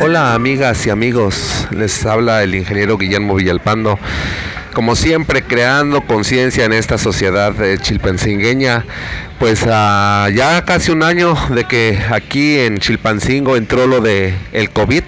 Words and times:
Hola 0.00 0.32
amigas 0.34 0.86
y 0.86 0.90
amigos, 0.90 1.66
les 1.72 2.06
habla 2.06 2.44
el 2.44 2.54
ingeniero 2.54 2.96
Guillermo 2.96 3.34
Villalpando. 3.34 3.98
Como 4.72 4.94
siempre, 4.94 5.42
creando 5.42 6.02
conciencia 6.02 6.64
en 6.64 6.72
esta 6.72 6.98
sociedad 6.98 7.52
chilpancingueña, 7.80 8.84
pues 9.40 9.64
uh, 9.64 10.30
ya 10.30 10.62
casi 10.64 10.92
un 10.92 11.02
año 11.02 11.34
de 11.50 11.64
que 11.64 11.98
aquí 12.12 12.60
en 12.60 12.78
Chilpancingo 12.78 13.56
entró 13.56 13.88
lo 13.88 14.00
de 14.00 14.34
el 14.52 14.70
COVID, 14.70 15.02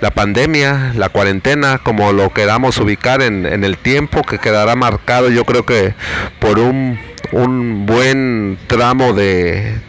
la 0.00 0.12
pandemia, 0.12 0.92
la 0.94 1.08
cuarentena, 1.08 1.78
como 1.78 2.12
lo 2.12 2.32
queramos 2.32 2.78
ubicar 2.78 3.20
en, 3.20 3.46
el 3.64 3.76
tiempo, 3.78 4.22
que 4.22 4.38
quedará 4.38 4.76
marcado 4.76 5.28
yo 5.28 5.44
creo 5.44 5.66
que 5.66 5.94
por 6.38 6.60
un, 6.60 7.00
un 7.32 7.84
buen 7.84 8.58
tramo 8.68 9.12
de 9.12 9.80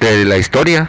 la 0.00 0.38
historia 0.38 0.88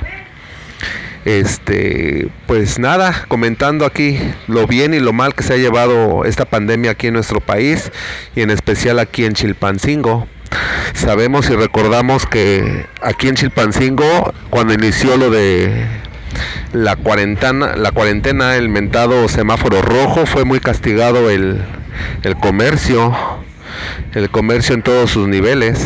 este, 1.26 2.30
pues 2.48 2.80
nada, 2.80 3.26
comentando 3.28 3.86
aquí 3.86 4.20
lo 4.48 4.68
bien 4.68 4.94
y 4.94 5.00
lo 5.00 5.14
mal 5.14 5.36
que 5.36 5.44
se 5.44 5.54
ha 5.54 5.58
llevado 5.58 6.26
esta 6.26 6.46
pandemia 6.46 6.92
aquí 6.92 7.08
en 7.08 7.14
nuestro 7.14 7.42
país 7.42 7.92
y 8.36 8.42
en 8.42 8.50
especial 8.50 9.00
aquí 9.00 9.26
en 9.26 9.34
Chilpancingo. 9.34 10.28
Sabemos 10.94 11.50
y 11.50 11.56
recordamos 11.56 12.26
que 12.26 12.86
aquí 13.02 13.28
en 13.28 13.36
Chilpancingo, 13.36 14.34
cuando 14.50 14.74
inició 14.74 15.18
lo 15.18 15.30
de 15.30 15.86
la 16.74 16.96
cuarentena, 16.96 17.76
la 17.76 17.92
cuarentena, 17.92 18.56
el 18.56 18.70
mentado 18.70 19.28
semáforo 19.28 19.82
rojo, 19.82 20.26
fue 20.26 20.46
muy 20.46 20.60
castigado 20.60 21.30
el, 21.30 21.62
el 22.24 22.36
comercio, 22.38 23.16
el 24.14 24.30
comercio 24.30 24.74
en 24.74 24.82
todos 24.82 25.12
sus 25.12 25.28
niveles 25.28 25.80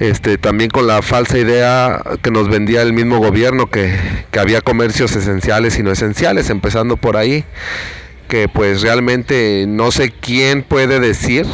este, 0.00 0.38
también 0.38 0.70
con 0.70 0.86
la 0.86 1.02
falsa 1.02 1.38
idea 1.38 2.02
que 2.22 2.30
nos 2.30 2.48
vendía 2.48 2.80
el 2.80 2.94
mismo 2.94 3.18
gobierno 3.18 3.66
que, 3.66 3.94
había 4.38 4.62
comercios 4.62 5.14
esenciales 5.14 5.78
y 5.78 5.82
no 5.82 5.92
esenciales, 5.92 6.48
empezando 6.48 6.96
por 6.96 7.18
ahí, 7.18 7.44
que 8.26 8.48
pues 8.48 8.80
realmente 8.80 9.66
no 9.68 9.92
sé 9.92 10.10
quién 10.10 10.62
puede 10.62 10.98
decir, 10.98 11.44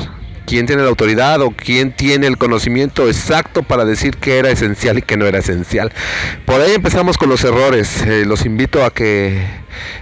quién 0.47 0.67
tiene 0.67 0.83
la 0.83 0.89
autoridad 0.89 1.42
o 1.42 1.50
quién 1.50 1.91
tiene 1.91 2.28
el 2.28 2.39
conocimiento 2.39 3.08
exacto 3.08 3.64
para 3.64 3.84
decir 3.84 4.17
qué 4.19 4.39
era 4.39 4.50
esencial 4.50 4.98
y 4.98 5.02
qué 5.02 5.17
no 5.17 5.27
era 5.27 5.41
esencial. 5.41 5.92
Por 6.44 6.61
ahí 6.61 6.74
empezamos 6.74 7.19
con 7.19 7.28
los 7.28 7.42
errores. 7.42 8.02
Eh, 8.02 8.24
los 8.24 8.47
invito 8.47 8.84
a 8.84 8.91
que 8.91 9.44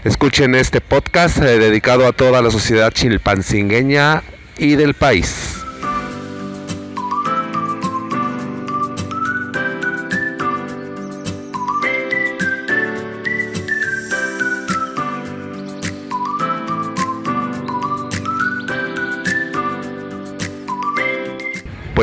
escuchen 0.05 0.55
este 0.55 0.83
podcast 0.83 1.39
eh, 1.39 1.59
dedicado 1.59 2.07
a 2.07 2.13
toda 2.13 2.43
la 2.43 2.51
sociedad 2.51 2.93
chilpancingueña 2.93 4.23
y 4.59 4.75
del 4.75 4.93
país. 4.93 5.64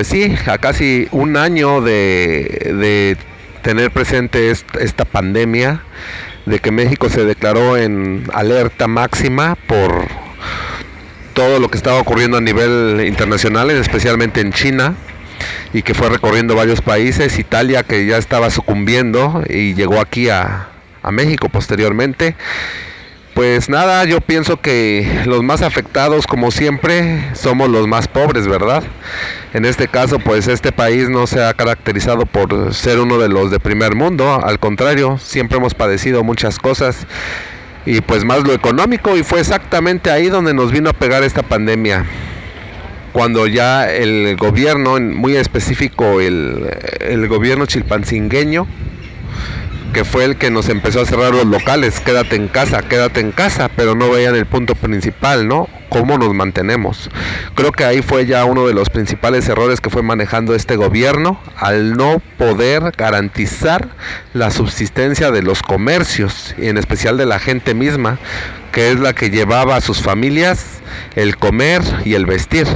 Pues 0.02 0.08
sí, 0.08 0.36
a 0.48 0.58
casi 0.58 1.08
un 1.12 1.38
año 1.38 1.80
de, 1.80 3.18
tener 3.62 3.92
presente 3.92 4.50
esta 4.50 5.06
pandemia, 5.06 5.84
de 6.48 6.58
que 6.58 6.72
México 6.72 7.08
se 7.08 7.24
declaró 7.24 7.78
en 7.78 8.24
alerta 8.34 8.88
máxima 8.88 9.56
por 9.68 10.08
todo 11.36 11.60
lo 11.60 11.70
que 11.70 11.78
estaba 11.78 12.00
ocurriendo 12.00 12.38
a 12.38 12.42
nivel 12.42 13.04
internacional, 13.06 13.70
especialmente 13.70 14.42
en 14.42 14.52
China, 14.54 14.96
y 15.72 15.84
que 15.84 15.94
fue 15.94 16.10
recorriendo 16.10 16.56
varios 16.56 16.82
países, 16.82 17.38
Italia 17.38 17.84
que 17.84 18.08
ya 18.08 18.18
estaba 18.18 18.50
sucumbiendo 18.50 19.44
y 19.48 19.76
llegó 19.76 20.00
aquí 20.00 20.30
a, 20.30 20.70
a 21.04 21.12
México 21.12 21.48
posteriormente 21.48 22.36
pues 23.42 23.70
nada, 23.70 24.06
yo 24.06 24.22
pienso 24.22 24.62
que 24.62 25.24
los 25.26 25.42
más 25.42 25.64
afectados, 25.64 26.28
como 26.28 26.52
siempre, 26.52 27.28
somos 27.34 27.70
los 27.70 27.88
más 27.88 28.08
pobres, 28.08 28.48
¿verdad? 28.48 28.84
En 29.56 29.66
este 29.66 29.88
caso, 29.88 30.20
pues 30.20 30.48
este 30.48 30.72
país 30.72 31.10
no 31.10 31.26
se 31.26 31.44
ha 31.44 31.52
caracterizado 31.56 32.28
por 32.28 32.72
ser 32.76 33.00
uno 33.00 33.18
de 33.18 33.30
los 33.30 33.50
de 33.50 33.60
primer 33.60 33.96
mundo, 33.96 34.40
al 34.46 34.60
contrario, 34.60 35.18
siempre 35.18 35.58
hemos 35.58 35.74
padecido 35.74 36.24
muchas 36.24 36.60
cosas 36.60 37.08
y 37.84 38.02
pues 38.02 38.26
más 38.26 38.44
lo 38.44 38.54
económico 38.54 39.18
y 39.18 39.24
fue 39.24 39.40
exactamente 39.40 40.12
ahí 40.12 40.30
donde 40.30 40.54
nos 40.54 40.72
vino 40.72 40.92
a 40.92 40.94
pegar 40.94 41.24
esta 41.24 41.42
pandemia. 41.42 42.06
Cuando 43.12 43.48
ya 43.48 43.92
el 43.92 44.36
gobierno, 44.38 45.00
muy 45.00 45.36
específico 45.36 46.22
el, 46.22 46.78
el 47.00 47.28
gobierno 47.28 47.66
chilpancingueño, 47.66 48.68
que 49.92 50.06
fue 50.06 50.26
el 50.26 50.38
que 50.38 50.50
nos 50.52 50.70
empezó 50.70 51.02
a 51.02 51.06
cerrar 51.06 51.34
los 51.34 51.46
locales, 51.46 52.00
quédate 52.00 52.36
en 52.36 52.48
casa, 52.48 52.82
quédate 52.82 53.20
en 53.20 53.32
casa, 53.32 53.70
pero 53.76 53.96
no 53.96 54.10
veían 54.10 54.36
el 54.36 54.46
punto 54.46 54.76
principal, 54.76 55.48
¿no? 55.48 55.68
Cómo 55.90 56.18
nos 56.18 56.34
mantenemos. 56.34 57.10
Creo 57.56 57.72
que 57.72 57.84
ahí 57.84 58.02
fue 58.02 58.26
ya 58.26 58.46
uno 58.46 58.66
de 58.68 58.74
los 58.74 58.90
principales 58.90 59.48
errores 59.50 59.82
que 59.82 59.90
fue 59.90 60.04
manejando 60.04 60.56
este 60.56 60.76
gobierno 60.76 61.40
al 61.58 61.94
no 61.94 62.22
poder 62.38 62.94
garantizar 62.98 63.90
la 64.34 64.52
subsistencia 64.52 65.32
de 65.32 65.42
los 65.42 65.62
comercios 65.62 66.56
y 66.58 66.68
en 66.68 66.78
especial 66.78 67.18
de 67.18 67.26
la 67.26 67.40
gente 67.40 67.74
misma, 67.74 68.20
que 68.72 68.92
es 68.92 69.00
la 69.00 69.14
que 69.14 69.30
llevaba 69.30 69.76
a 69.76 69.82
sus 69.82 70.02
familias 70.02 70.82
el 71.16 71.38
comer 71.38 71.82
y 72.06 72.14
el 72.14 72.26
vestir. 72.26 72.68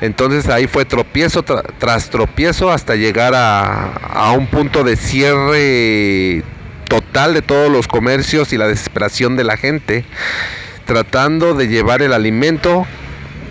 Entonces 0.00 0.48
ahí 0.48 0.66
fue 0.66 0.84
tropiezo 0.84 1.42
tras 1.42 2.10
tropiezo 2.10 2.70
hasta 2.70 2.96
llegar 2.96 3.34
a, 3.34 4.32
un 4.36 4.46
punto 4.46 4.84
de 4.84 4.96
cierre 4.96 6.42
total 6.88 7.34
de 7.34 7.42
todos 7.42 7.70
los 7.70 7.88
comercios 7.88 8.52
y 8.52 8.58
la 8.58 8.66
desesperación 8.66 9.36
de 9.36 9.44
la 9.44 9.56
gente, 9.56 10.04
tratando 10.84 11.54
de 11.54 11.68
llevar 11.68 12.02
el 12.02 12.12
alimento 12.12 12.86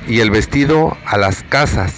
y 0.07 0.19
el 0.19 0.29
vestido 0.29 0.97
a 1.05 1.17
las 1.17 1.43
casas. 1.43 1.93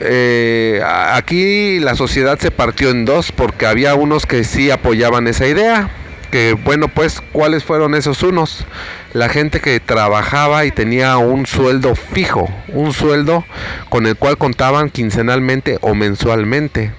Eh, 0.00 0.80
aquí 0.84 1.80
la 1.80 1.96
sociedad 1.96 2.38
se 2.38 2.52
partió 2.52 2.90
en 2.90 3.04
dos 3.04 3.32
porque 3.32 3.66
había 3.66 3.96
unos 3.96 4.26
que 4.26 4.44
sí 4.44 4.70
apoyaban 4.70 5.26
esa 5.26 5.48
idea 5.48 5.90
que 6.30 6.52
bueno 6.52 6.88
pues 6.88 7.20
cuáles 7.32 7.64
fueron 7.64 7.94
esos 7.94 8.22
unos 8.22 8.64
la 9.12 9.28
gente 9.28 9.60
que 9.60 9.80
trabajaba 9.80 10.64
y 10.66 10.70
tenía 10.70 11.16
un 11.18 11.46
sueldo 11.46 11.94
fijo 11.94 12.48
un 12.68 12.92
sueldo 12.92 13.44
con 13.88 14.06
el 14.06 14.16
cual 14.16 14.38
contaban 14.38 14.90
quincenalmente 14.90 15.78
o 15.80 15.94
mensualmente. 15.94 16.92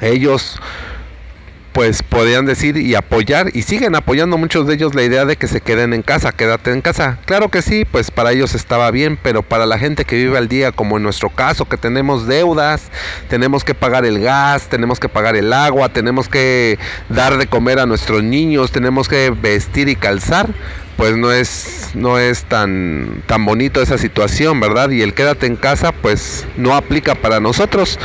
Ellos 0.00 0.60
pues 1.76 2.02
podían 2.02 2.46
decir 2.46 2.78
y 2.78 2.94
apoyar 2.94 3.50
y 3.52 3.60
siguen 3.60 3.96
apoyando 3.96 4.38
muchos 4.38 4.66
de 4.66 4.72
ellos 4.72 4.94
la 4.94 5.02
idea 5.02 5.26
de 5.26 5.36
que 5.36 5.46
se 5.46 5.60
queden 5.60 5.92
en 5.92 6.00
casa, 6.00 6.32
quédate 6.32 6.72
en 6.72 6.80
casa. 6.80 7.18
Claro 7.26 7.50
que 7.50 7.60
sí, 7.60 7.84
pues 7.84 8.10
para 8.10 8.32
ellos 8.32 8.54
estaba 8.54 8.90
bien, 8.90 9.18
pero 9.22 9.42
para 9.42 9.66
la 9.66 9.78
gente 9.78 10.06
que 10.06 10.16
vive 10.16 10.38
al 10.38 10.48
día, 10.48 10.72
como 10.72 10.96
en 10.96 11.02
nuestro 11.02 11.28
caso, 11.28 11.66
que 11.66 11.76
tenemos 11.76 12.26
deudas, 12.26 12.90
tenemos 13.28 13.62
que 13.62 13.74
pagar 13.74 14.06
el 14.06 14.20
gas, 14.20 14.70
tenemos 14.70 14.98
que 14.98 15.10
pagar 15.10 15.36
el 15.36 15.52
agua, 15.52 15.90
tenemos 15.90 16.30
que 16.30 16.78
dar 17.10 17.36
de 17.36 17.46
comer 17.46 17.78
a 17.78 17.84
nuestros 17.84 18.22
niños, 18.22 18.72
tenemos 18.72 19.06
que 19.06 19.28
vestir 19.28 19.90
y 19.90 19.96
calzar, 19.96 20.48
pues 20.96 21.16
no 21.16 21.32
es 21.32 21.90
no 21.94 22.18
es 22.18 22.44
tan 22.44 23.22
tan 23.26 23.44
bonito 23.44 23.82
esa 23.82 23.98
situación, 23.98 24.60
¿verdad? 24.60 24.90
Y 24.90 25.02
el 25.02 25.14
quédate 25.14 25.46
en 25.46 25.56
casa 25.56 25.92
pues 25.92 26.46
no 26.56 26.74
aplica 26.74 27.14
para 27.14 27.40
nosotros. 27.40 27.98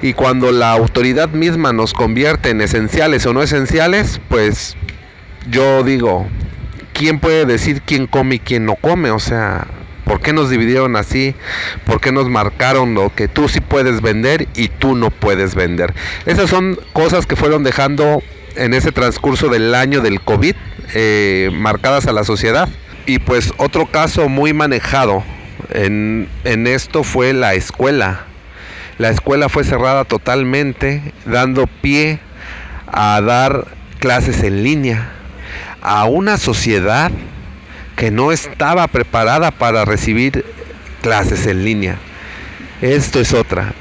Y 0.00 0.14
cuando 0.14 0.50
la 0.50 0.72
autoridad 0.72 1.28
misma 1.28 1.72
nos 1.72 1.92
convierte 1.92 2.50
en 2.50 2.60
esenciales 2.60 3.24
o 3.26 3.32
no 3.32 3.42
esenciales, 3.42 4.20
pues 4.28 4.76
yo 5.48 5.82
digo, 5.84 6.26
¿quién 6.92 7.20
puede 7.20 7.46
decir 7.46 7.82
quién 7.82 8.06
come 8.06 8.36
y 8.36 8.38
quién 8.38 8.64
no 8.64 8.74
come? 8.76 9.10
O 9.10 9.18
sea, 9.18 9.66
¿por 10.04 10.20
qué 10.20 10.32
nos 10.32 10.50
dividieron 10.50 10.96
así? 10.96 11.34
¿Por 11.84 12.00
qué 12.00 12.12
nos 12.12 12.28
marcaron 12.28 12.94
lo 12.94 13.14
que 13.14 13.28
tú 13.28 13.48
sí 13.48 13.60
puedes 13.60 14.00
vender 14.00 14.48
y 14.54 14.68
tú 14.68 14.96
no 14.96 15.10
puedes 15.10 15.54
vender? 15.54 15.94
Esas 16.26 16.50
son 16.50 16.78
cosas 16.92 17.26
que 17.26 17.36
fueron 17.36 17.62
dejando 17.62 18.22
en 18.56 18.74
ese 18.74 18.92
transcurso 18.92 19.48
del 19.48 19.74
año 19.74 20.00
del 20.00 20.20
COVID 20.20 20.54
eh, 20.94 21.50
marcadas 21.52 22.06
a 22.06 22.12
la 22.12 22.24
sociedad. 22.24 22.68
Y 23.06 23.18
pues 23.18 23.52
otro 23.56 23.86
caso 23.86 24.28
muy 24.28 24.52
manejado 24.52 25.24
en, 25.70 26.28
en 26.44 26.66
esto 26.66 27.02
fue 27.02 27.32
la 27.32 27.54
escuela. 27.54 28.26
La 28.98 29.10
escuela 29.10 29.48
fue 29.48 29.64
cerrada 29.64 30.04
totalmente, 30.04 31.02
dando 31.24 31.66
pie 31.66 32.20
a 32.86 33.20
dar 33.20 33.66
clases 33.98 34.42
en 34.42 34.62
línea 34.62 35.12
a 35.80 36.04
una 36.04 36.36
sociedad 36.36 37.10
que 37.96 38.10
no 38.10 38.32
estaba 38.32 38.86
preparada 38.88 39.50
para 39.50 39.84
recibir 39.84 40.44
clases 41.02 41.46
en 41.46 41.64
línea. 41.64 41.96
Esto 42.80 43.20
es 43.20 43.32
otra. 43.32 43.74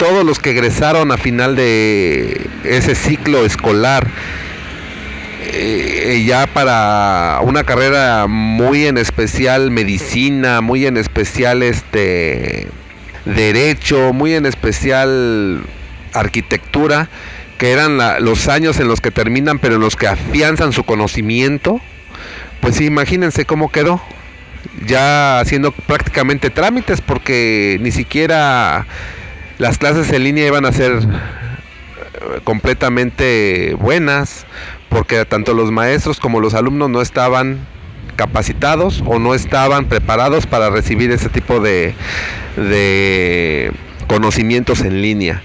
Todos 0.00 0.24
los 0.24 0.38
que 0.38 0.52
egresaron 0.52 1.12
a 1.12 1.18
final 1.18 1.56
de 1.56 2.48
ese 2.64 2.94
ciclo 2.94 3.44
escolar 3.44 4.08
eh, 5.52 6.24
ya 6.26 6.46
para 6.46 7.40
una 7.42 7.64
carrera 7.64 8.26
muy 8.26 8.86
en 8.86 8.96
especial 8.96 9.70
medicina, 9.70 10.62
muy 10.62 10.86
en 10.86 10.96
especial 10.96 11.62
este 11.62 12.68
derecho, 13.26 14.14
muy 14.14 14.32
en 14.32 14.46
especial 14.46 15.66
arquitectura, 16.14 17.10
que 17.58 17.72
eran 17.72 17.98
los 18.24 18.48
años 18.48 18.80
en 18.80 18.88
los 18.88 19.02
que 19.02 19.10
terminan, 19.10 19.58
pero 19.58 19.74
en 19.74 19.82
los 19.82 19.96
que 19.96 20.08
afianzan 20.08 20.72
su 20.72 20.84
conocimiento, 20.84 21.78
pues 22.60 22.80
imagínense 22.80 23.44
cómo 23.44 23.70
quedó. 23.70 24.00
Ya 24.86 25.40
haciendo 25.40 25.72
prácticamente 25.72 26.48
trámites 26.48 27.02
porque 27.02 27.78
ni 27.82 27.90
siquiera 27.90 28.86
las 29.60 29.76
clases 29.76 30.10
en 30.10 30.24
línea 30.24 30.46
iban 30.46 30.64
a 30.64 30.72
ser 30.72 30.92
eh, 30.92 32.40
completamente 32.44 33.76
buenas 33.78 34.46
porque 34.88 35.24
tanto 35.26 35.52
los 35.52 35.70
maestros 35.70 36.18
como 36.18 36.40
los 36.40 36.54
alumnos 36.54 36.88
no 36.88 37.02
estaban 37.02 37.58
capacitados 38.16 39.04
o 39.06 39.18
no 39.18 39.34
estaban 39.34 39.84
preparados 39.84 40.46
para 40.46 40.70
recibir 40.70 41.10
ese 41.10 41.28
tipo 41.28 41.60
de, 41.60 41.94
de 42.56 43.72
conocimientos 44.06 44.80
en 44.80 45.02
línea. 45.02 45.42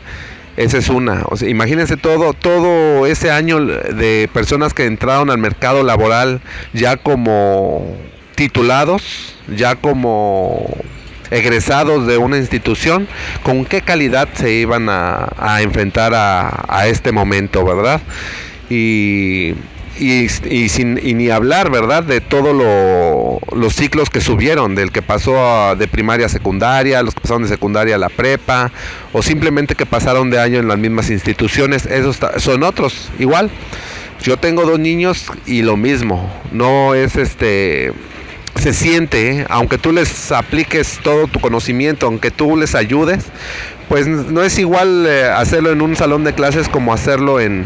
Esa 0.56 0.78
es 0.78 0.88
una. 0.88 1.24
O 1.26 1.36
sea, 1.36 1.50
imagínense 1.50 1.98
todo, 1.98 2.32
todo 2.32 3.06
ese 3.08 3.32
año 3.32 3.60
de 3.60 4.30
personas 4.34 4.74
que 4.74 4.86
entraron 4.86 5.30
al 5.30 5.40
mercado 5.40 5.84
laboral 5.84 6.40
ya 6.72 6.96
como 6.96 7.98
titulados, 8.36 9.36
ya 9.54 9.76
como 9.76 10.66
egresados 11.32 12.08
de 12.08 12.18
una 12.18 12.38
institución, 12.38 13.08
con 13.44 13.66
qué 13.66 13.82
calidad 13.82 14.30
se 14.34 14.52
iban 14.52 14.88
a, 14.90 15.60
enfrentar 15.62 16.14
a, 16.14 16.66
a 16.68 16.88
este 16.88 17.12
momento, 17.12 17.64
¿verdad? 17.64 18.02
Y 18.70 19.54
y, 20.00 20.70
sin, 20.70 20.96
ni 20.96 21.30
hablar, 21.30 21.72
¿verdad? 21.72 22.04
De 22.04 22.22
todos 22.22 22.54
los 23.54 23.74
ciclos 23.74 24.10
que 24.10 24.22
subieron, 24.22 24.76
del 24.76 24.92
que 24.92 25.02
pasó 25.02 25.76
de 25.76 25.88
primaria 25.88 26.26
a 26.26 26.30
secundaria, 26.30 27.02
los 27.02 27.14
que 27.16 27.22
pasaron 27.22 27.44
de 27.44 27.50
secundaria 27.50 27.96
a 27.96 27.98
la 27.98 28.10
prepa, 28.10 28.72
o 29.14 29.22
simplemente 29.22 29.76
que 29.76 29.86
pasaron 29.86 30.30
de 30.30 30.40
año 30.40 30.60
en 30.60 30.68
las 30.68 30.78
mismas 30.78 31.10
instituciones, 31.10 31.86
esos 31.86 32.20
son 32.38 32.64
otros, 32.64 33.10
igual. 33.20 33.50
Yo 34.22 34.38
tengo 34.38 34.66
dos 34.66 34.80
niños 34.80 35.28
y 35.46 35.62
lo 35.62 35.78
mismo, 35.78 36.32
no 36.52 36.96
es 36.96 37.16
este 37.16 37.94
se 38.56 38.74
siente, 38.74 39.46
aunque 39.50 39.78
tú 39.78 39.92
les 39.92 40.32
apliques 40.32 41.00
todo 41.04 41.28
tu 41.28 41.40
conocimiento, 41.40 42.08
aunque 42.08 42.32
tú 42.32 42.56
les 42.58 42.76
ayudes, 42.76 43.26
pues 43.90 44.08
no 44.08 44.44
es 44.44 44.58
igual 44.58 45.06
eh, 45.08 45.26
hacerlo 45.26 45.72
en 45.72 45.82
un 45.82 45.96
salón 45.96 46.24
de 46.24 46.34
clases 46.34 46.68
como 46.70 46.94
hacerlo 46.94 47.40
en, 47.40 47.66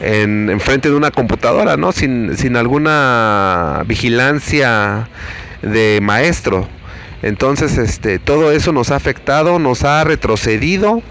en, 0.00 0.60
frente 0.60 0.88
de 0.88 0.94
una 0.94 1.10
computadora, 1.10 1.76
¿no? 1.76 1.92
Sin, 1.92 2.36
sin 2.36 2.56
alguna 2.56 3.82
vigilancia 3.86 5.08
de 5.62 5.98
maestro. 6.02 6.68
Entonces, 7.22 7.78
este, 7.78 8.18
todo 8.18 8.52
eso 8.52 8.72
nos 8.72 8.90
ha 8.90 8.96
afectado, 8.96 9.58
nos 9.58 9.84
ha 9.84 10.04
retrocedido. 10.04 11.02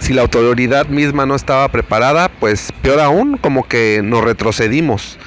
Si 0.00 0.12
la 0.12 0.22
autoridad 0.22 0.86
misma 0.86 1.26
no 1.26 1.34
estaba 1.34 1.68
preparada, 1.68 2.28
pues 2.28 2.72
peor 2.82 3.00
aún, 3.00 3.36
como 3.36 3.66
que 3.66 4.00
nos 4.02 4.24
retrocedimos. 4.24 5.18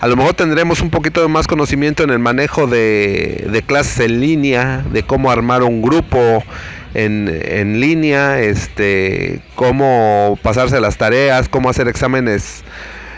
A 0.00 0.06
lo 0.06 0.16
mejor 0.16 0.34
tendremos 0.34 0.80
un 0.80 0.90
poquito 0.90 1.20
de 1.20 1.28
más 1.28 1.46
conocimiento 1.46 2.02
en 2.02 2.10
el 2.10 2.18
manejo 2.18 2.66
de, 2.66 3.48
de 3.50 3.62
clases 3.62 4.00
en 4.00 4.20
línea, 4.20 4.84
de 4.92 5.02
cómo 5.02 5.30
armar 5.30 5.62
un 5.62 5.82
grupo, 5.82 6.44
en, 6.94 7.80
línea, 7.80 8.40
este, 8.40 9.40
cómo 9.54 10.38
pasarse 10.42 10.80
las 10.80 10.96
tareas, 10.96 11.48
cómo 11.48 11.70
hacer 11.70 11.88
exámenes 11.88 12.62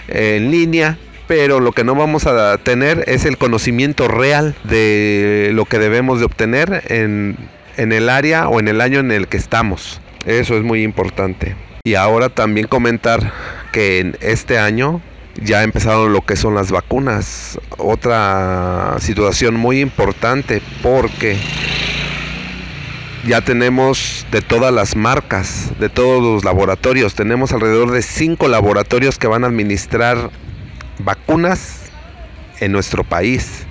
en 0.09 0.51
línea, 0.51 0.99
pero 1.27 1.61
lo 1.61 1.73
que 1.73 1.85
no 1.85 1.95
vamos 1.95 2.27
a 2.27 2.59
tener 2.59 3.05
es 3.07 3.25
el 3.25 3.39
conocimiento 3.39 4.09
real 4.09 4.55
de 4.65 5.51
lo 5.55 5.65
que 5.65 5.79
debemos 5.79 6.19
de 6.19 6.27
obtener 6.27 6.83
en, 6.89 7.37
en 7.77 7.93
el 7.93 8.09
área 8.09 8.49
o 8.49 8.61
en 8.61 8.69
el 8.69 8.81
año 8.81 9.01
en 9.01 9.11
el 9.11 9.29
que 9.29 9.39
estamos. 9.39 10.02
Eso 10.27 10.57
es 10.57 10.63
muy 10.63 10.83
importante. 10.83 11.57
Y 11.85 11.95
ahora 11.95 12.29
también 12.29 12.69
comentar 12.69 13.33
que 13.73 13.99
en 13.99 14.17
este 14.21 14.59
año 14.59 15.01
ya 15.43 15.63
empezaron 15.63 16.13
lo 16.13 16.21
que 16.23 16.37
son 16.37 16.55
las 16.55 16.71
vacunas. 16.71 17.59
Otra 17.79 18.97
situación 19.01 19.57
muy 19.57 19.81
importante 19.81 20.63
porque 20.83 21.37
ya 23.27 23.41
tenemos 23.41 24.27
de 24.31 24.43
todas 24.43 24.73
las 24.73 24.97
marcas, 24.97 25.73
de 25.79 25.89
todos 25.89 26.23
los 26.23 26.45
laboratorios. 26.45 27.15
Tenemos 27.15 27.53
alrededor 27.53 27.91
de 27.91 28.03
cinco 28.03 28.49
laboratorios 28.49 29.19
que 29.19 29.27
van 29.27 29.45
a 29.45 29.49
administrar 29.49 30.31
vacunas 30.99 31.91
en 32.61 32.73
nuestro 32.73 33.05
país. 33.05 33.67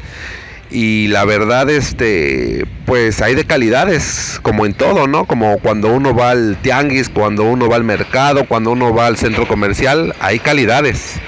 Y 0.72 1.08
la 1.08 1.26
verdad, 1.26 1.70
este, 1.70 2.66
pues 2.86 3.22
hay 3.22 3.36
de 3.36 3.44
calidades, 3.44 4.40
como 4.42 4.66
en 4.66 4.74
todo, 4.74 5.06
¿no? 5.06 5.26
Como 5.26 5.60
cuando 5.60 5.90
uno 5.90 6.16
va 6.16 6.32
al 6.32 6.58
tianguis, 6.62 7.10
cuando 7.10 7.44
uno 7.44 7.68
va 7.68 7.76
al 7.76 7.84
mercado, 7.84 8.46
cuando 8.48 8.72
uno 8.72 8.94
va 8.94 9.08
al 9.08 9.18
centro 9.18 9.46
comercial, 9.48 10.16
hay 10.22 10.40
calidades. 10.40 11.20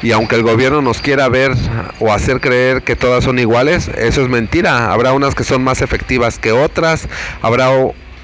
Y 0.00 0.12
aunque 0.12 0.36
el 0.36 0.44
gobierno 0.44 0.80
nos 0.80 1.00
quiera 1.00 1.28
ver 1.28 1.52
o 1.98 2.12
hacer 2.12 2.40
creer 2.40 2.82
que 2.82 2.94
todas 2.94 3.24
son 3.24 3.40
iguales, 3.40 3.90
eso 3.96 4.22
es 4.22 4.28
mentira. 4.28 4.92
Habrá 4.92 5.12
unas 5.12 5.34
que 5.34 5.42
son 5.42 5.64
más 5.64 5.82
efectivas 5.82 6.38
que 6.38 6.52
otras, 6.52 7.08
habrá 7.42 7.70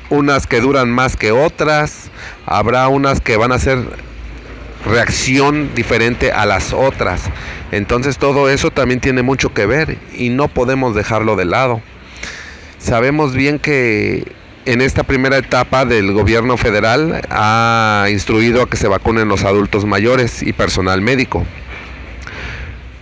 unas 0.08 0.46
que 0.46 0.60
duran 0.60 0.88
más 0.88 1.16
que 1.16 1.32
otras, 1.32 2.10
habrá 2.46 2.86
unas 2.86 3.20
que 3.20 3.36
van 3.36 3.50
a 3.50 3.56
hacer 3.56 3.80
reacción 4.84 5.74
diferente 5.74 6.32
a 6.32 6.46
las 6.46 6.72
otras. 6.72 7.22
Entonces 7.72 8.18
todo 8.18 8.48
eso 8.48 8.70
también 8.70 9.00
tiene 9.00 9.22
mucho 9.22 9.52
que 9.52 9.66
ver 9.66 9.98
y 10.16 10.28
no 10.28 10.48
podemos 10.48 10.94
dejarlo 10.94 11.36
de 11.36 11.44
lado. 11.44 11.80
Sabemos 12.78 13.34
bien 13.34 13.58
que 13.58 14.32
en 14.66 14.80
esta 14.80 15.02
primera 15.02 15.38
etapa 15.38 15.84
del 15.84 16.12
gobierno 16.12 16.56
federal 16.56 17.22
ha 17.30 18.06
instruido 18.10 18.62
a 18.62 18.70
que 18.70 18.76
se 18.76 18.88
vacunen 18.88 19.28
los 19.28 19.44
adultos 19.44 19.84
mayores 19.84 20.42
y 20.42 20.52
personal 20.52 21.00
médico 21.00 21.44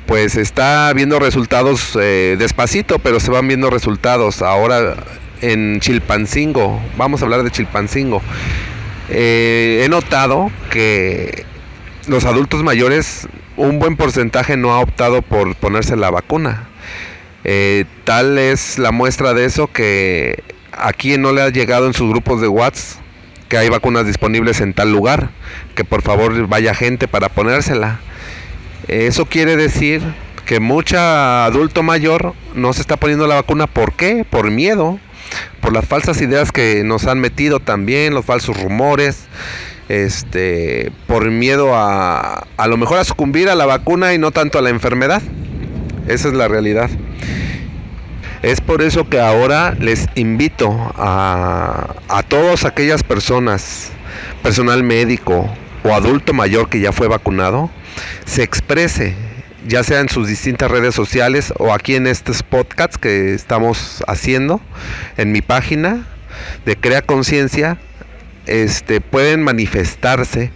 pues 0.06 0.36
está 0.36 0.92
viendo 0.92 1.18
resultados 1.18 1.96
eh, 1.98 2.36
despacito, 2.38 2.98
pero 2.98 3.18
se 3.18 3.30
van 3.30 3.48
viendo 3.48 3.70
resultados. 3.70 4.42
Ahora 4.42 4.96
en 5.40 5.80
Chilpancingo, 5.80 6.80
vamos 6.98 7.22
a 7.22 7.24
hablar 7.24 7.42
de 7.42 7.50
Chilpancingo, 7.50 8.20
eh, 9.08 9.82
he 9.84 9.88
notado 9.88 10.50
que 10.70 11.46
los 12.06 12.24
adultos 12.24 12.62
mayores, 12.62 13.28
un 13.56 13.78
buen 13.78 13.96
porcentaje 13.96 14.56
no 14.56 14.72
ha 14.72 14.80
optado 14.80 15.22
por 15.22 15.54
ponerse 15.56 15.96
la 15.96 16.10
vacuna. 16.10 16.68
Eh, 17.44 17.84
tal 18.04 18.38
es 18.38 18.78
la 18.78 18.92
muestra 18.92 19.34
de 19.34 19.44
eso 19.44 19.66
que 19.66 20.42
aquí 20.72 21.18
no 21.18 21.32
le 21.32 21.42
ha 21.42 21.48
llegado 21.48 21.86
en 21.86 21.94
sus 21.94 22.08
grupos 22.08 22.40
de 22.40 22.48
WhatsApp 22.48 23.02
que 23.52 23.58
hay 23.58 23.68
vacunas 23.68 24.06
disponibles 24.06 24.62
en 24.62 24.72
tal 24.72 24.90
lugar, 24.90 25.28
que 25.74 25.84
por 25.84 26.00
favor 26.00 26.46
vaya 26.46 26.74
gente 26.74 27.06
para 27.06 27.28
ponérsela. 27.28 28.00
Eso 28.88 29.26
quiere 29.26 29.56
decir 29.56 30.00
que 30.46 30.58
mucha 30.58 31.44
adulto 31.44 31.82
mayor 31.82 32.32
no 32.54 32.72
se 32.72 32.80
está 32.80 32.96
poniendo 32.96 33.26
la 33.26 33.34
vacuna. 33.34 33.66
¿Por 33.66 33.92
qué? 33.92 34.24
Por 34.24 34.50
miedo, 34.50 34.98
por 35.60 35.74
las 35.74 35.84
falsas 35.84 36.22
ideas 36.22 36.50
que 36.50 36.82
nos 36.82 37.06
han 37.06 37.20
metido 37.20 37.60
también, 37.60 38.14
los 38.14 38.24
falsos 38.24 38.58
rumores, 38.58 39.26
este, 39.88 40.92
por 41.06 41.30
miedo 41.30 41.74
a 41.74 42.46
a 42.56 42.66
lo 42.68 42.76
mejor 42.76 42.98
a 42.98 43.04
sucumbir 43.04 43.48
a 43.48 43.56
la 43.56 43.66
vacuna 43.66 44.14
y 44.14 44.18
no 44.18 44.30
tanto 44.30 44.58
a 44.58 44.62
la 44.62 44.70
enfermedad. 44.70 45.20
Esa 46.06 46.28
es 46.28 46.34
la 46.34 46.48
realidad. 46.48 46.90
Es 48.42 48.60
por 48.60 48.82
eso 48.82 49.08
que 49.08 49.20
ahora 49.20 49.74
les 49.78 50.06
invito 50.14 50.70
a, 50.96 51.94
a 52.08 52.22
todas 52.22 52.64
aquellas 52.64 53.02
personas, 53.02 53.90
personal 54.42 54.82
médico 54.82 55.48
o 55.84 55.94
adulto 55.94 56.32
mayor 56.32 56.68
que 56.68 56.80
ya 56.80 56.92
fue 56.92 57.08
vacunado, 57.08 57.70
se 58.24 58.42
exprese, 58.42 59.14
ya 59.66 59.82
sea 59.82 60.00
en 60.00 60.08
sus 60.08 60.28
distintas 60.28 60.70
redes 60.70 60.94
sociales 60.94 61.52
o 61.58 61.72
aquí 61.72 61.94
en 61.94 62.06
estos 62.06 62.42
podcasts 62.42 62.98
que 62.98 63.34
estamos 63.34 64.02
haciendo, 64.06 64.60
en 65.16 65.32
mi 65.32 65.40
página 65.40 66.06
de 66.64 66.76
Crea 66.76 67.02
Conciencia, 67.02 67.78
este, 68.46 69.00
pueden 69.00 69.42
manifestarse 69.42 70.50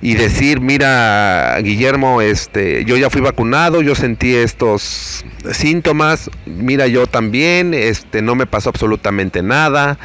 y 0.00 0.14
decir, 0.14 0.60
mira, 0.60 1.58
Guillermo, 1.60 2.22
este, 2.22 2.84
yo 2.84 2.96
ya 2.96 3.10
fui 3.10 3.20
vacunado, 3.20 3.82
yo 3.82 3.94
sentí 3.94 4.34
estos 4.34 5.24
síntomas, 5.52 6.30
mira, 6.46 6.86
yo 6.86 7.06
también, 7.06 7.74
este, 7.74 8.22
no 8.22 8.34
me 8.34 8.46
pasó 8.46 8.70
absolutamente 8.70 9.42
nada, 9.42 9.98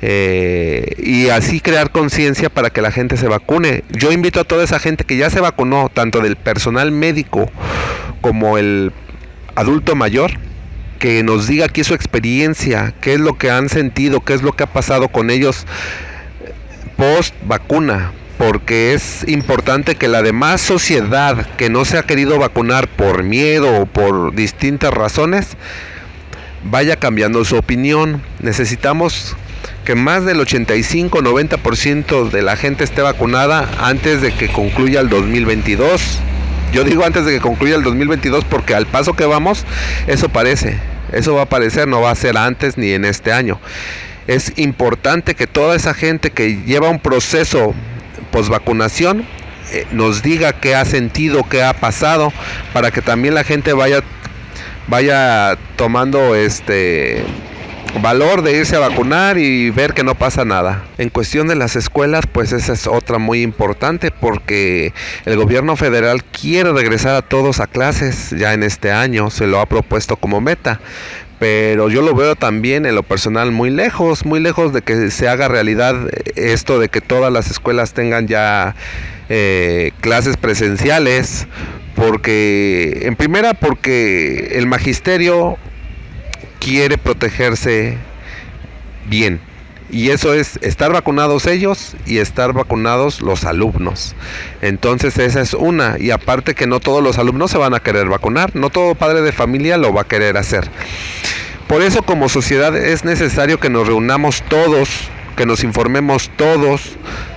eh, 0.00 0.94
y 0.98 1.28
así 1.28 1.60
crear 1.60 1.90
conciencia 1.90 2.48
para 2.48 2.70
que 2.70 2.80
la 2.80 2.90
gente 2.90 3.16
se 3.16 3.28
vacune. 3.28 3.84
Yo 3.90 4.12
invito 4.12 4.40
a 4.40 4.44
toda 4.44 4.64
esa 4.64 4.78
gente 4.78 5.04
que 5.04 5.16
ya 5.16 5.30
se 5.30 5.40
vacunó, 5.40 5.90
tanto 5.92 6.20
del 6.20 6.36
personal 6.36 6.90
médico 6.90 7.50
como 8.20 8.58
el 8.58 8.92
adulto 9.54 9.94
mayor, 9.94 10.32
que 10.98 11.22
nos 11.22 11.46
diga 11.46 11.66
aquí 11.66 11.84
su 11.84 11.94
experiencia, 11.94 12.94
qué 13.00 13.14
es 13.14 13.20
lo 13.20 13.38
que 13.38 13.50
han 13.50 13.68
sentido, 13.68 14.20
qué 14.20 14.34
es 14.34 14.42
lo 14.42 14.52
que 14.52 14.64
ha 14.64 14.72
pasado 14.72 15.08
con 15.08 15.30
ellos 15.30 15.66
post 16.98 17.32
vacuna, 17.44 18.12
porque 18.38 18.92
es 18.92 19.26
importante 19.28 19.94
que 19.94 20.08
la 20.08 20.20
demás 20.20 20.60
sociedad 20.60 21.46
que 21.56 21.70
no 21.70 21.84
se 21.84 21.96
ha 21.96 22.02
querido 22.02 22.40
vacunar 22.40 22.88
por 22.88 23.22
miedo 23.22 23.82
o 23.82 23.86
por 23.86 24.34
distintas 24.34 24.92
razones 24.92 25.56
vaya 26.64 26.96
cambiando 26.96 27.44
su 27.44 27.56
opinión. 27.56 28.20
Necesitamos 28.40 29.36
que 29.84 29.94
más 29.94 30.24
del 30.24 30.40
85-90% 30.40 32.30
de 32.30 32.42
la 32.42 32.56
gente 32.56 32.82
esté 32.82 33.00
vacunada 33.00 33.70
antes 33.78 34.20
de 34.20 34.32
que 34.32 34.48
concluya 34.48 35.00
el 35.00 35.08
2022. 35.08 36.18
Yo 36.72 36.82
digo 36.82 37.04
antes 37.04 37.24
de 37.24 37.32
que 37.32 37.40
concluya 37.40 37.76
el 37.76 37.84
2022 37.84 38.44
porque 38.44 38.74
al 38.74 38.86
paso 38.86 39.14
que 39.14 39.24
vamos, 39.24 39.64
eso 40.08 40.28
parece. 40.30 40.80
Eso 41.12 41.34
va 41.34 41.42
a 41.42 41.44
aparecer, 41.44 41.86
no 41.86 42.00
va 42.00 42.10
a 42.10 42.16
ser 42.16 42.36
antes 42.36 42.76
ni 42.76 42.90
en 42.90 43.04
este 43.04 43.32
año. 43.32 43.60
Es 44.28 44.52
importante 44.56 45.34
que 45.34 45.46
toda 45.46 45.74
esa 45.74 45.94
gente 45.94 46.30
que 46.30 46.62
lleva 46.62 46.90
un 46.90 47.00
proceso 47.00 47.74
post-vacunación 48.30 49.26
eh, 49.72 49.86
nos 49.90 50.22
diga 50.22 50.52
qué 50.52 50.74
ha 50.74 50.84
sentido, 50.84 51.44
qué 51.48 51.62
ha 51.62 51.72
pasado, 51.72 52.30
para 52.74 52.90
que 52.90 53.00
también 53.00 53.34
la 53.34 53.42
gente 53.42 53.72
vaya, 53.72 54.02
vaya 54.86 55.56
tomando 55.76 56.34
este 56.34 57.24
valor 58.02 58.42
de 58.42 58.58
irse 58.58 58.76
a 58.76 58.80
vacunar 58.80 59.38
y 59.38 59.70
ver 59.70 59.94
que 59.94 60.04
no 60.04 60.14
pasa 60.14 60.44
nada. 60.44 60.84
En 60.98 61.08
cuestión 61.08 61.48
de 61.48 61.56
las 61.56 61.74
escuelas, 61.74 62.26
pues 62.30 62.52
esa 62.52 62.74
es 62.74 62.86
otra 62.86 63.16
muy 63.16 63.40
importante 63.40 64.10
porque 64.10 64.92
el 65.24 65.36
gobierno 65.36 65.74
federal 65.74 66.22
quiere 66.22 66.72
regresar 66.72 67.14
a 67.14 67.22
todos 67.22 67.60
a 67.60 67.66
clases 67.66 68.30
ya 68.36 68.52
en 68.52 68.62
este 68.62 68.92
año, 68.92 69.30
se 69.30 69.46
lo 69.46 69.58
ha 69.58 69.66
propuesto 69.66 70.16
como 70.16 70.42
meta. 70.42 70.80
Pero 71.38 71.88
yo 71.88 72.02
lo 72.02 72.14
veo 72.14 72.34
también 72.34 72.84
en 72.84 72.94
lo 72.94 73.02
personal 73.02 73.52
muy 73.52 73.70
lejos, 73.70 74.24
muy 74.24 74.40
lejos 74.40 74.72
de 74.72 74.82
que 74.82 75.10
se 75.10 75.28
haga 75.28 75.46
realidad 75.46 75.96
esto 76.34 76.80
de 76.80 76.88
que 76.88 77.00
todas 77.00 77.32
las 77.32 77.50
escuelas 77.50 77.92
tengan 77.92 78.26
ya 78.26 78.74
eh, 79.28 79.92
clases 80.00 80.36
presenciales, 80.36 81.46
porque 81.94 83.02
en 83.02 83.14
primera 83.14 83.54
porque 83.54 84.52
el 84.54 84.66
magisterio 84.66 85.58
quiere 86.58 86.98
protegerse 86.98 87.96
bien. 89.08 89.40
Y 89.90 90.10
eso 90.10 90.34
es 90.34 90.58
estar 90.60 90.92
vacunados 90.92 91.46
ellos 91.46 91.94
y 92.04 92.18
estar 92.18 92.52
vacunados 92.52 93.22
los 93.22 93.44
alumnos. 93.44 94.14
Entonces 94.60 95.16
esa 95.18 95.40
es 95.40 95.54
una. 95.54 95.96
Y 95.98 96.10
aparte 96.10 96.54
que 96.54 96.66
no 96.66 96.78
todos 96.78 97.02
los 97.02 97.18
alumnos 97.18 97.50
se 97.50 97.58
van 97.58 97.74
a 97.74 97.80
querer 97.80 98.06
vacunar. 98.06 98.54
No 98.54 98.68
todo 98.68 98.94
padre 98.94 99.22
de 99.22 99.32
familia 99.32 99.78
lo 99.78 99.94
va 99.94 100.02
a 100.02 100.04
querer 100.04 100.36
hacer. 100.36 100.68
Por 101.68 101.82
eso 101.82 102.02
como 102.02 102.30
sociedad 102.30 102.74
es 102.74 103.04
necesario 103.04 103.60
que 103.60 103.68
nos 103.68 103.86
reunamos 103.86 104.42
todos, 104.48 104.88
que 105.36 105.44
nos 105.44 105.62
informemos 105.62 106.30
todos, 106.34 106.96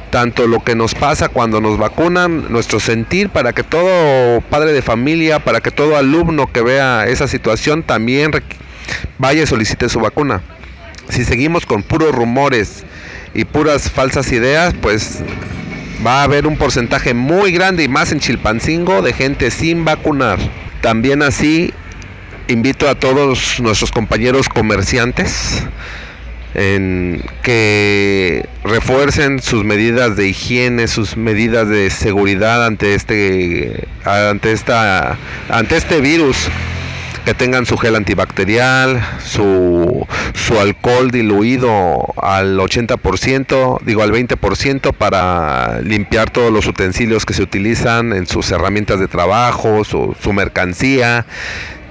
tanto 0.10 0.48
lo 0.48 0.64
que 0.64 0.74
nos 0.74 0.96
pasa 0.96 1.28
cuando 1.28 1.60
nos 1.60 1.78
vacunan, 1.78 2.50
nuestro 2.50 2.80
sentir, 2.80 3.30
para 3.30 3.52
que 3.52 3.64
todo 3.64 4.40
padre 4.50 4.72
de 4.72 4.82
familia, 4.82 5.40
para 5.40 5.60
que 5.60 5.70
todo 5.70 5.98
alumno 5.98 6.50
que 6.50 6.62
vea 6.62 7.08
esa 7.08 7.28
situación 7.28 7.84
también 7.84 8.32
vaya 9.18 9.44
y 9.44 9.48
solicite 9.48 9.90
su 9.90 10.00
vacuna. 10.00 10.42
Si 11.10 11.26
seguimos 11.26 11.66
con 11.66 11.84
puros 11.84 12.16
rumores 12.16 12.86
y 13.34 13.44
puras 13.44 13.92
falsas 13.92 14.32
ideas, 14.32 14.74
pues 14.82 15.20
va 16.06 16.22
a 16.22 16.24
haber 16.24 16.48
un 16.48 16.58
porcentaje 16.58 17.14
muy 17.14 17.52
grande 17.52 17.84
y 17.84 17.90
más 17.90 18.14
en 18.14 18.22
Chilpancingo 18.22 19.02
de 19.02 19.12
gente 19.12 19.52
sin 19.52 19.84
vacunar. 19.84 20.40
También 20.82 21.22
así 21.22 21.74
invito 22.51 22.89
a 22.89 22.96
todos 22.96 23.60
nuestros 23.60 23.91
compañeros 23.91 24.50
comerciantes 24.50 25.63
en 26.53 27.24
que 27.43 28.46
refuercen 28.63 29.41
sus 29.41 29.63
medidas 29.63 30.17
de 30.17 30.27
higiene, 30.27 30.88
sus 30.88 31.15
medidas 31.15 31.70
de 31.70 31.89
seguridad 31.89 32.65
ante 32.65 32.93
este 32.93 33.88
ante 34.03 34.51
esta 34.51 35.17
ante 35.50 35.77
este 35.77 36.01
virus 36.01 36.50
que 37.25 37.34
tengan 37.34 37.65
su 37.65 37.77
gel 37.77 37.96
antibacterial, 37.96 39.01
su, 39.24 40.08
su 40.34 40.60
alcohol 40.60 41.12
diluido 41.12 42.13
al 42.22 42.58
80%, 42.58 43.79
digo 43.84 44.01
al 44.01 44.12
20% 44.12 44.93
para 44.93 45.81
limpiar 45.81 46.31
todos 46.31 46.51
los 46.51 46.65
utensilios 46.65 47.25
que 47.25 47.34
se 47.34 47.43
utilizan 47.43 48.13
en 48.13 48.25
sus 48.25 48.51
herramientas 48.51 49.00
de 49.00 49.08
trabajo, 49.08 49.84
su, 49.84 50.15
su 50.20 50.34
mercancía. 50.34 51.25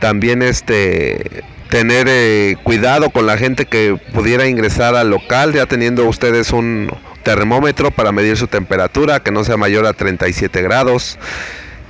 También 0.00 0.42
este 0.42 1.44
tener 1.68 2.08
eh, 2.10 2.56
cuidado 2.64 3.10
con 3.10 3.26
la 3.26 3.38
gente 3.38 3.64
que 3.64 3.96
pudiera 4.12 4.48
ingresar 4.48 4.96
al 4.96 5.10
local, 5.10 5.52
ya 5.52 5.66
teniendo 5.66 6.04
ustedes 6.06 6.50
un 6.50 6.92
termómetro 7.22 7.90
para 7.90 8.10
medir 8.10 8.36
su 8.36 8.48
temperatura, 8.48 9.20
que 9.20 9.30
no 9.30 9.44
sea 9.44 9.56
mayor 9.56 9.86
a 9.86 9.92
37 9.92 10.62
grados. 10.62 11.18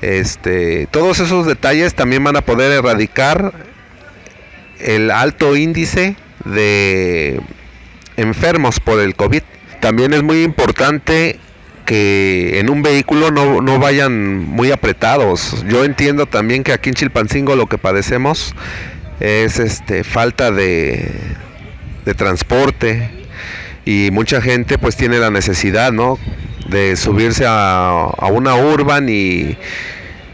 Este, 0.02 0.86
todos 0.90 1.20
esos 1.20 1.46
detalles 1.46 1.94
también 1.94 2.22
van 2.22 2.36
a 2.36 2.42
poder 2.42 2.72
erradicar 2.72 3.52
el 4.78 5.10
alto 5.10 5.56
índice 5.56 6.16
de 6.44 7.40
enfermos 8.16 8.80
por 8.80 9.00
el 9.00 9.14
COVID. 9.14 9.42
También 9.80 10.12
es 10.12 10.22
muy 10.22 10.42
importante 10.42 11.38
que 11.84 12.60
en 12.60 12.70
un 12.70 12.82
vehículo 12.82 13.30
no, 13.30 13.78
vayan 13.78 14.38
muy 14.38 14.70
apretados. 14.70 15.64
Yo 15.68 15.84
entiendo 15.84 16.26
también 16.26 16.62
que 16.62 16.72
aquí 16.72 16.90
en 16.90 16.94
Chilpancingo 16.94 17.56
lo 17.56 17.66
que 17.66 17.78
padecemos 17.78 18.54
es 19.20 19.58
este 19.58 20.04
falta 20.04 20.50
de, 20.50 21.10
de 22.04 22.14
transporte 22.14 23.10
y 23.84 24.10
mucha 24.12 24.40
gente 24.40 24.78
pues 24.78 24.96
tiene 24.96 25.18
la 25.18 25.30
necesidad, 25.30 25.92
¿no? 25.92 26.18
de 26.70 26.96
subirse 26.96 27.44
a, 27.46 28.12
una 28.30 28.54
urban 28.54 29.08
y, 29.08 29.56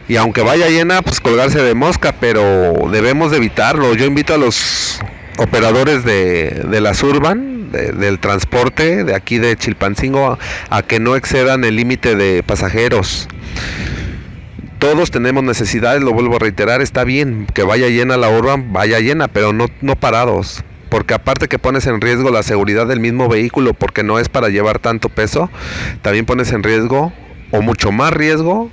y 0.08 0.16
aunque 0.16 0.42
vaya 0.42 0.68
llena, 0.68 1.02
pues 1.02 1.20
colgarse 1.20 1.62
de 1.62 1.74
mosca, 1.74 2.14
pero 2.20 2.74
debemos 2.92 3.30
de 3.30 3.38
evitarlo. 3.38 3.94
Yo 3.94 4.04
invito 4.04 4.34
a 4.34 4.38
los 4.38 5.00
operadores 5.38 6.04
de, 6.04 6.64
de 6.68 6.80
las 6.80 7.02
urban, 7.02 7.55
del 7.70 8.18
transporte 8.18 9.04
de 9.04 9.14
aquí 9.14 9.38
de 9.38 9.56
Chilpancingo, 9.56 10.38
a, 10.70 10.82
que 10.82 11.00
no 11.00 11.16
excedan 11.16 11.64
el 11.64 11.76
límite 11.76 12.14
de 12.14 12.42
pasajeros. 12.42 13.28
Todos 14.78 15.10
tenemos 15.10 15.42
necesidades, 15.42 16.02
lo 16.02 16.12
vuelvo 16.12 16.36
a 16.36 16.38
reiterar, 16.38 16.82
está 16.82 17.04
bien 17.04 17.46
que 17.54 17.62
vaya 17.62 17.88
llena 17.88 18.16
la 18.16 18.28
urban, 18.28 18.72
vaya 18.72 19.00
llena, 19.00 19.28
pero 19.28 19.52
no, 19.52 19.66
no 19.80 19.96
parados 19.96 20.62
porque 20.88 21.14
aparte 21.14 21.48
que 21.48 21.58
pones 21.58 21.86
en 21.86 22.00
riesgo 22.00 22.30
la 22.30 22.42
seguridad 22.42 22.86
del 22.86 23.00
mismo 23.00 23.28
vehículo 23.28 23.74
porque 23.74 24.02
no 24.02 24.18
es 24.18 24.28
para 24.28 24.48
llevar 24.48 24.78
tanto 24.78 25.08
peso, 25.08 25.50
también 26.00 26.26
pones 26.26 26.52
en 26.52 26.62
riesgo 26.62 27.12
o 27.50 27.60
mucho 27.60 27.92
más 27.92 28.12
riesgo 28.12 28.70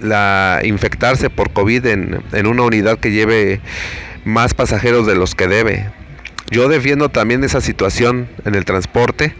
la 0.00 0.60
infectarse 0.64 1.30
por 1.30 1.52
COVID 1.52 1.86
en, 1.86 2.22
en 2.32 2.46
una 2.46 2.62
unidad 2.62 2.98
que 2.98 3.10
lleve 3.10 3.60
más 4.24 4.54
pasajeros 4.54 5.06
de 5.06 5.14
los 5.14 5.34
que 5.34 5.48
debe. 5.48 5.90
Yo 6.50 6.68
defiendo 6.68 7.08
también 7.08 7.44
esa 7.44 7.60
situación 7.60 8.28
en 8.44 8.54
el 8.54 8.64
transporte 8.64 9.34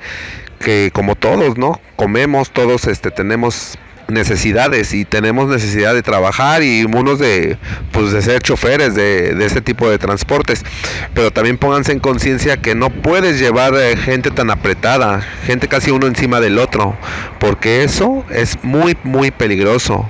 que 0.61 0.91
como 0.93 1.15
todos, 1.15 1.57
¿no? 1.57 1.81
Comemos, 1.97 2.51
todos 2.51 2.87
este 2.87 3.11
tenemos 3.11 3.79
necesidades 4.09 4.95
y 4.95 5.05
tenemos 5.05 5.49
necesidad 5.49 5.95
de 5.95 6.03
trabajar 6.03 6.63
y 6.63 6.85
unos 6.85 7.19
de 7.19 7.59
pues 7.93 8.11
de 8.13 8.23
ser 8.23 8.41
choferes 8.41 8.95
de, 8.95 9.35
de 9.35 9.45
este 9.45 9.61
tipo 9.61 9.89
de 9.91 9.99
transportes 9.99 10.65
pero 11.13 11.31
también 11.31 11.59
pónganse 11.59 11.93
en 11.93 12.01
conciencia 12.01 12.57
que 12.57 12.75
no 12.75 12.89
puedes 12.89 13.39
llevar 13.39 13.75
eh, 13.75 13.99
gente 13.99 14.31
tan 14.31 14.51
apretada 14.51 15.21
gente 15.45 15.69
casi 15.69 15.91
uno 15.91 16.07
encima 16.07 16.41
del 16.41 16.59
otro 16.59 16.97
porque 17.39 17.85
eso 17.85 18.25
es 18.31 18.57
muy 18.63 18.97
muy 19.03 19.31
peligroso 19.31 20.09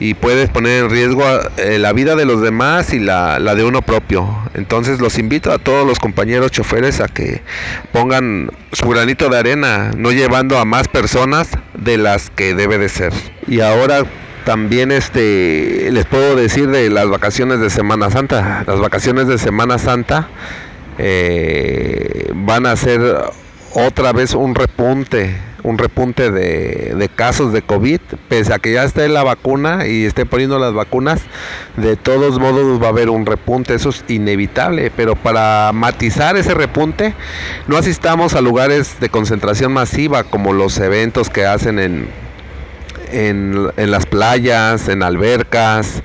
y 0.00 0.14
puedes 0.14 0.50
poner 0.50 0.84
en 0.84 0.90
riesgo 0.90 1.24
eh, 1.56 1.78
la 1.78 1.92
vida 1.92 2.16
de 2.16 2.24
los 2.24 2.40
demás 2.40 2.92
y 2.92 2.98
la, 2.98 3.38
la, 3.38 3.54
de 3.54 3.64
uno 3.64 3.82
propio. 3.82 4.28
Entonces 4.54 5.00
los 5.00 5.18
invito 5.18 5.52
a 5.52 5.58
todos 5.58 5.86
los 5.86 5.98
compañeros 5.98 6.50
choferes 6.50 7.00
a 7.00 7.08
que 7.08 7.42
pongan 7.92 8.50
su 8.72 8.88
granito 8.88 9.28
de 9.28 9.38
arena, 9.38 9.92
no 9.96 10.10
llevando 10.10 10.58
a 10.58 10.64
más 10.64 10.88
personas 10.88 11.48
de 11.74 11.96
las 11.96 12.30
que 12.30 12.54
debe 12.54 12.78
de 12.78 12.88
ser. 12.88 13.12
Y 13.46 13.60
ahora 13.60 14.04
también 14.44 14.92
este 14.92 15.90
les 15.90 16.04
puedo 16.06 16.36
decir 16.36 16.68
de 16.68 16.90
las 16.90 17.08
vacaciones 17.08 17.60
de 17.60 17.70
Semana 17.70 18.10
Santa. 18.10 18.64
Las 18.66 18.80
vacaciones 18.80 19.26
de 19.28 19.38
Semana 19.38 19.78
Santa 19.78 20.28
eh, 20.98 22.30
van 22.34 22.66
a 22.66 22.76
ser 22.76 23.00
otra 23.74 24.12
vez 24.12 24.34
un 24.34 24.54
repunte 24.54 25.36
un 25.64 25.78
repunte 25.78 26.30
de, 26.30 27.10
casos 27.16 27.52
de 27.52 27.62
COVID, 27.62 28.00
pese 28.28 28.52
a 28.52 28.58
que 28.58 28.72
ya 28.72 28.84
esté 28.84 29.08
la 29.08 29.22
vacuna 29.22 29.86
y 29.88 30.04
esté 30.04 30.26
poniendo 30.26 30.58
las 30.58 30.74
vacunas, 30.74 31.22
de 31.76 31.96
todos 31.96 32.38
modos 32.38 32.80
va 32.80 32.86
a 32.86 32.90
haber 32.90 33.08
un 33.08 33.24
repunte, 33.24 33.74
eso 33.74 33.88
es 33.88 34.04
inevitable, 34.08 34.92
pero 34.94 35.16
para 35.16 35.72
matizar 35.72 36.36
ese 36.36 36.52
repunte, 36.52 37.14
no 37.66 37.78
asistamos 37.78 38.34
a 38.34 38.42
lugares 38.42 39.00
de 39.00 39.08
concentración 39.08 39.72
masiva 39.72 40.22
como 40.22 40.52
los 40.52 40.78
eventos 40.78 41.30
que 41.30 41.46
hacen 41.46 41.78
en, 41.78 42.08
en, 43.10 43.70
en 43.78 43.90
las 43.90 44.04
playas, 44.04 44.88
en 44.88 45.02
albercas, 45.02 46.02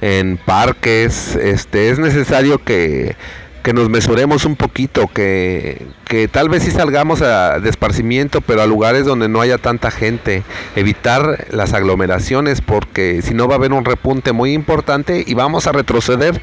en 0.00 0.38
parques, 0.38 1.34
este, 1.34 1.90
es 1.90 1.98
necesario 1.98 2.62
que 2.62 3.16
que 3.62 3.72
nos 3.72 3.88
mesuremos 3.88 4.44
un 4.44 4.56
poquito, 4.56 5.06
que, 5.08 5.86
que 6.06 6.28
tal 6.28 6.48
vez 6.48 6.62
sí 6.62 6.70
salgamos 6.70 7.22
a, 7.22 7.60
de 7.60 7.68
esparcimiento, 7.68 8.40
pero 8.40 8.62
a 8.62 8.66
lugares 8.66 9.04
donde 9.04 9.28
no 9.28 9.40
haya 9.40 9.58
tanta 9.58 9.90
gente, 9.90 10.42
evitar 10.76 11.46
las 11.50 11.72
aglomeraciones, 11.72 12.60
porque 12.60 13.22
si 13.22 13.34
no 13.34 13.48
va 13.48 13.54
a 13.54 13.58
haber 13.58 13.72
un 13.72 13.84
repunte 13.84 14.32
muy 14.32 14.52
importante 14.52 15.24
y 15.26 15.34
vamos 15.34 15.66
a 15.66 15.72
retroceder 15.72 16.40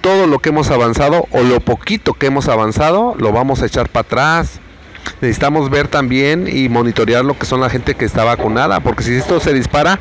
todo 0.00 0.26
lo 0.26 0.38
que 0.38 0.50
hemos 0.50 0.70
avanzado 0.70 1.26
o 1.30 1.42
lo 1.42 1.60
poquito 1.60 2.12
que 2.12 2.26
hemos 2.26 2.48
avanzado, 2.48 3.14
lo 3.18 3.32
vamos 3.32 3.62
a 3.62 3.66
echar 3.66 3.88
para 3.88 4.02
atrás. 4.02 4.60
Necesitamos 5.20 5.70
ver 5.70 5.88
también 5.88 6.46
y 6.46 6.68
monitorear 6.68 7.24
lo 7.24 7.38
que 7.38 7.46
son 7.46 7.60
la 7.60 7.70
gente 7.70 7.94
que 7.94 8.04
está 8.04 8.24
vacunada, 8.24 8.80
porque 8.80 9.02
si 9.02 9.14
esto 9.14 9.40
se 9.40 9.52
dispara, 9.52 9.98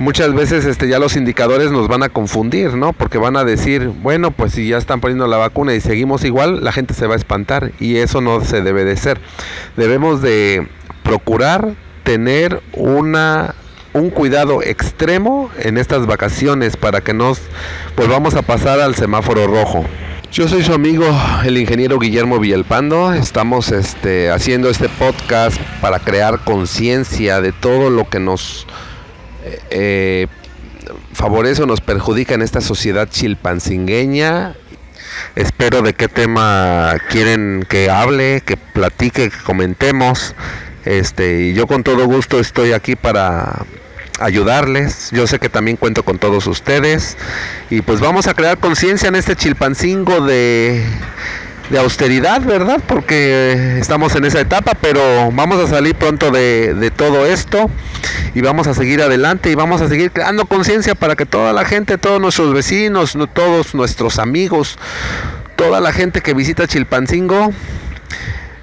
muchas 0.00 0.34
veces 0.34 0.64
este 0.64 0.88
ya 0.88 0.98
los 0.98 1.14
indicadores 1.14 1.70
nos 1.70 1.86
van 1.86 2.02
a 2.02 2.08
confundir, 2.08 2.74
¿no? 2.74 2.92
Porque 2.92 3.18
van 3.18 3.36
a 3.36 3.44
decir, 3.44 3.92
bueno, 4.02 4.30
pues 4.30 4.54
si 4.54 4.66
ya 4.66 4.78
están 4.78 5.00
poniendo 5.00 5.26
la 5.26 5.36
vacuna 5.36 5.74
y 5.74 5.80
seguimos 5.80 6.24
igual, 6.24 6.64
la 6.64 6.72
gente 6.72 6.94
se 6.94 7.06
va 7.06 7.14
a 7.14 7.18
espantar 7.18 7.70
y 7.78 7.96
eso 7.96 8.20
no 8.20 8.42
se 8.42 8.62
debe 8.62 8.84
de 8.84 8.96
ser. 8.96 9.20
Debemos 9.76 10.22
de 10.22 10.66
procurar 11.04 11.74
tener 12.02 12.60
una 12.72 13.54
un 13.92 14.10
cuidado 14.10 14.62
extremo 14.62 15.50
en 15.58 15.76
estas 15.76 16.06
vacaciones 16.06 16.76
para 16.76 17.00
que 17.00 17.12
nos 17.12 17.40
volvamos 17.96 18.36
a 18.36 18.42
pasar 18.42 18.80
al 18.80 18.94
semáforo 18.94 19.48
rojo. 19.48 19.84
Yo 20.32 20.46
soy 20.46 20.62
su 20.62 20.72
amigo 20.72 21.04
el 21.44 21.58
ingeniero 21.58 21.98
Guillermo 21.98 22.38
Villalpando. 22.38 23.12
Estamos 23.12 23.72
este, 23.72 24.30
haciendo 24.30 24.70
este 24.70 24.88
podcast 24.88 25.60
para 25.80 25.98
crear 25.98 26.38
conciencia 26.44 27.40
de 27.40 27.50
todo 27.50 27.90
lo 27.90 28.08
que 28.08 28.20
nos 28.20 28.66
eh, 29.70 30.26
favorece 31.12 31.62
o 31.62 31.66
nos 31.66 31.80
perjudica 31.80 32.34
en 32.34 32.42
esta 32.42 32.60
sociedad 32.60 33.08
chilpancingueña. 33.08 34.54
Espero 35.36 35.82
de 35.82 35.94
qué 35.94 36.08
tema 36.08 36.96
quieren 37.10 37.64
que 37.68 37.90
hable, 37.90 38.42
que 38.44 38.56
platique, 38.56 39.30
que 39.30 39.38
comentemos. 39.44 40.34
Este, 40.84 41.42
y 41.42 41.52
yo 41.52 41.66
con 41.66 41.82
todo 41.82 42.06
gusto 42.06 42.40
estoy 42.40 42.72
aquí 42.72 42.96
para 42.96 43.64
ayudarles. 44.18 45.10
Yo 45.10 45.26
sé 45.26 45.38
que 45.38 45.48
también 45.48 45.76
cuento 45.76 46.04
con 46.04 46.18
todos 46.18 46.46
ustedes. 46.46 47.16
Y 47.70 47.82
pues 47.82 48.00
vamos 48.00 48.26
a 48.26 48.34
crear 48.34 48.58
conciencia 48.58 49.08
en 49.08 49.16
este 49.16 49.36
chilpancingo 49.36 50.20
de, 50.20 50.84
de 51.70 51.78
austeridad, 51.78 52.42
¿verdad? 52.42 52.80
Porque 52.86 53.78
estamos 53.78 54.14
en 54.14 54.24
esa 54.24 54.40
etapa, 54.40 54.72
pero 54.80 55.30
vamos 55.32 55.58
a 55.58 55.68
salir 55.68 55.94
pronto 55.94 56.30
de, 56.30 56.74
de 56.74 56.90
todo 56.90 57.26
esto 57.26 57.70
y 58.34 58.40
vamos 58.40 58.66
a 58.66 58.74
seguir 58.74 59.02
adelante 59.02 59.50
y 59.50 59.54
vamos 59.54 59.80
a 59.80 59.88
seguir 59.88 60.10
creando 60.10 60.46
conciencia 60.46 60.94
para 60.94 61.16
que 61.16 61.26
toda 61.26 61.52
la 61.52 61.64
gente, 61.64 61.98
todos 61.98 62.20
nuestros 62.20 62.52
vecinos, 62.52 63.16
todos 63.32 63.74
nuestros 63.74 64.18
amigos, 64.18 64.78
toda 65.56 65.80
la 65.80 65.92
gente 65.92 66.20
que 66.20 66.34
visita 66.34 66.66
Chilpancingo 66.66 67.52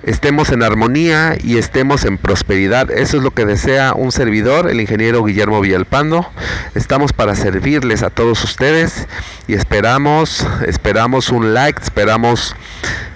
estemos 0.08 0.52
en 0.52 0.64
armonía 0.64 1.36
y 1.44 1.58
estemos 1.58 2.06
en 2.06 2.18
prosperidad. 2.18 2.90
Eso 2.92 3.18
es 3.18 3.24
lo 3.24 3.32
que 3.32 3.46
desea 3.46 3.94
un 3.94 4.14
servidor, 4.14 4.70
el 4.70 4.80
ingeniero 4.80 5.22
Guillermo 5.22 5.60
Villalpando. 5.60 6.32
Estamos 6.76 7.12
para 7.12 7.36
servirles 7.36 8.04
a 8.04 8.10
todos 8.10 8.42
ustedes 8.46 9.06
y 9.48 9.54
esperamos, 9.54 10.48
esperamos 10.66 11.30
un 11.30 11.54
like, 11.54 11.82
esperamos 11.84 12.56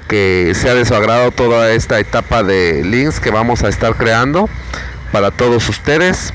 que 0.09 0.51
sea 0.53 0.73
de 0.73 0.83
su 0.83 0.93
agrado 0.93 1.31
toda 1.31 1.71
esta 1.71 1.97
etapa 1.97 2.43
de 2.43 2.83
links 2.83 3.21
que 3.21 3.31
vamos 3.31 3.63
a 3.63 3.69
estar 3.69 3.95
creando 3.95 4.49
para 5.13 5.31
todos 5.31 5.69
ustedes 5.69 6.33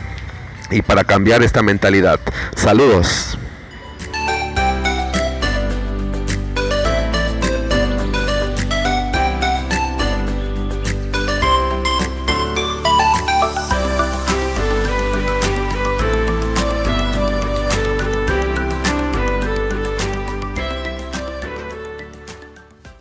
y 0.70 0.82
para 0.82 1.04
cambiar 1.04 1.42
esta 1.42 1.62
mentalidad. 1.62 2.20
Saludos. 2.54 3.38